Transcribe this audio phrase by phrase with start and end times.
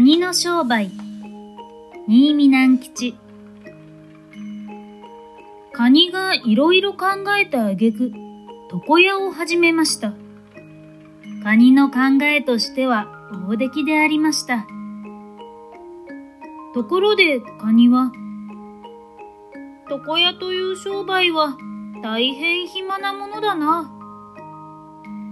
[0.00, 0.92] の商売。
[2.06, 3.16] 新見南吉。
[5.72, 7.06] カニがいろいろ考
[7.36, 8.12] えたあげく
[8.72, 10.12] 床屋を始めました。
[11.42, 13.08] カニの考えとしては
[13.48, 14.68] 大出来でありました。
[16.74, 18.12] ところでカニは
[19.90, 21.56] 床屋という商売は
[22.04, 23.90] 大変暇なものだな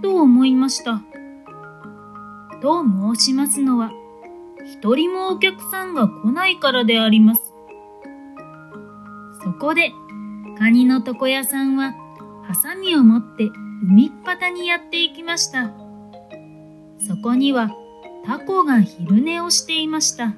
[0.03, 1.01] と思いました。
[2.61, 3.91] と申しますのは
[4.67, 7.41] 一人もお客さんが来ないからであります。
[9.41, 9.93] そこで、
[10.59, 11.93] カニの床屋さんは、
[12.43, 13.49] ハサミを持って
[13.81, 15.71] 海っ端にやっていきました。
[17.07, 17.71] そこには、
[18.25, 20.33] タコが昼寝をしていました。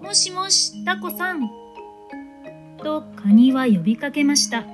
[0.00, 1.50] もしもし、タコさん。
[2.78, 4.64] とカニは呼びかけました。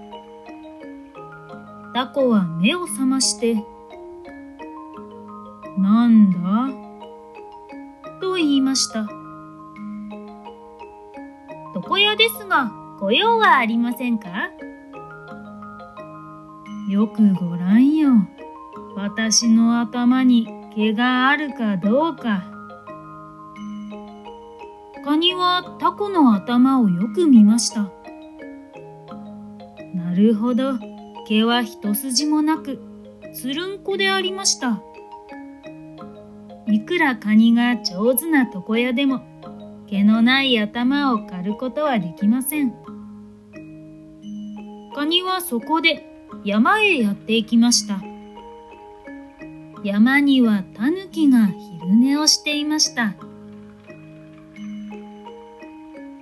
[1.95, 3.65] タコは目を覚まして、
[5.87, 6.39] なんだ？
[8.21, 9.07] と言いました。
[11.77, 14.51] 床屋ですが、ご用はありませんか？
[16.89, 18.11] よくご覧よ。
[18.97, 22.43] 私の頭に毛があるかどうか。
[25.05, 27.93] カニはタコの頭をよく見ました。
[29.95, 30.81] なるほど、
[31.29, 32.83] 毛は一筋もなく、
[33.33, 34.83] つるんこでありました。
[36.69, 39.23] いくらカニが上手な床屋でも
[39.89, 42.75] 毛のない頭を刈ることはできません。
[44.95, 46.05] カニはそこで
[46.45, 48.03] 山へやっていきました。
[49.85, 53.15] 山にはタヌキが昼寝をしていました。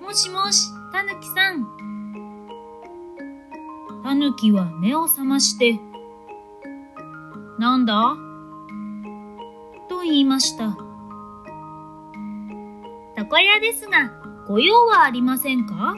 [0.02, 1.66] もしもし、タヌキさん。
[4.02, 5.80] タヌキは目を覚まして、
[7.58, 8.16] なんだ？
[9.88, 10.76] と言いました。
[13.16, 14.10] 床屋ですが、
[14.46, 15.96] ご用はありませんか？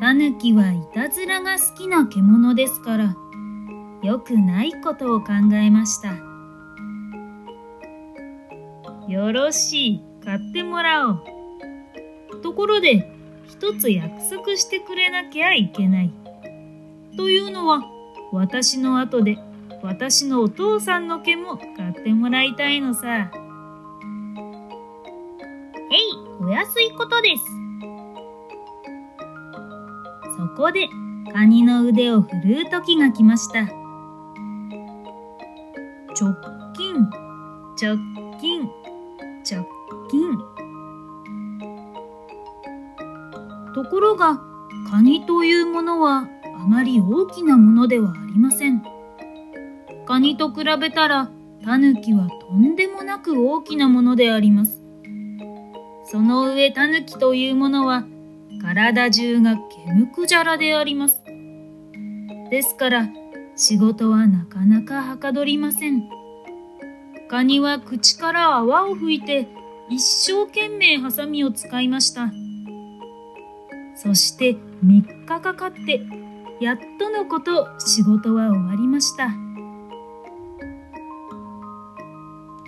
[0.00, 3.16] タヌキはいたずらが好きな獣ですから、
[4.02, 6.14] よくないことを考えました。
[9.08, 11.22] よろしい、買ってもらおう。
[12.42, 13.12] ところで、
[13.48, 16.12] 一つ約束してくれなきゃいけない。
[17.16, 17.82] というのは、
[18.32, 19.38] 私の後で
[19.82, 23.08] 私のお父さんの毛も買ってもらいたいのさ。
[23.08, 23.30] へ
[25.96, 26.00] い、
[26.40, 27.44] お安いことです。
[30.36, 30.88] そこで、
[31.32, 33.68] カニの腕を振るう時が来ました。
[36.20, 36.34] 直
[36.74, 37.08] 近、
[37.80, 37.96] 直
[38.40, 38.68] 近、
[39.48, 39.64] 直
[40.10, 40.36] 近。
[43.74, 44.40] ところが、
[44.90, 48.97] カニというものはあまり大きなものではありません。
[50.08, 51.30] カニと比べたら
[51.62, 54.80] タヌキはとんでもなく大きなものであります。
[56.06, 58.04] その上タヌキというものは
[58.62, 61.22] 体中が毛むくじゃらであります。
[62.50, 63.08] ですから
[63.54, 66.08] 仕事はなかなかはかどりません。
[67.28, 69.46] カニは口から泡を吹いて
[69.90, 72.32] 一生懸命ハサミを使いました。
[73.94, 76.00] そして3日かかって
[76.62, 79.47] やっとのこと仕事は終わりました。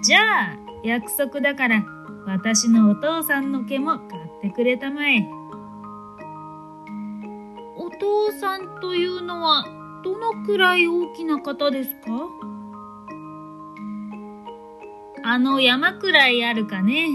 [0.03, 0.19] じゃ
[0.53, 1.85] あ、約束だから、
[2.27, 5.27] 私のお父さんの毛も買ってくれたまえ。
[7.77, 9.65] お父さんというのは、
[10.03, 12.29] どのくらい大きな方ですか？
[15.23, 17.09] あの山くらいあるかね。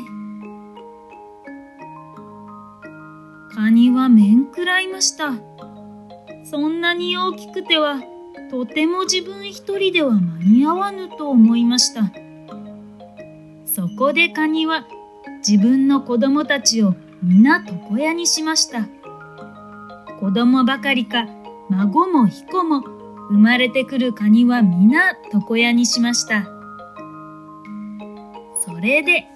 [3.55, 5.33] カニは面食らいました。
[6.43, 7.99] そんなに大きくては、
[8.51, 12.11] とても自分一人では間に合わぬと思いました。
[13.95, 14.85] そこでカニは
[15.37, 18.89] 自分の子供たちを皆床屋にしました。
[20.19, 21.29] 子供ばかりか
[21.69, 22.81] 孫も彦も
[23.29, 26.43] 生まれてくるカニは皆床屋にしました。
[28.65, 29.27] それで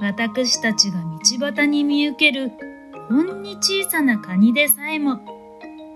[0.00, 2.52] 私たちが道端に見受ける
[3.08, 5.18] ほんに小さなカニでさえも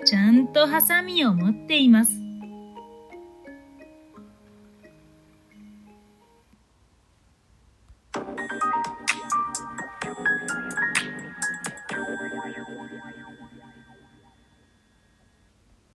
[0.05, 2.20] ちゃんとハサミを持っています。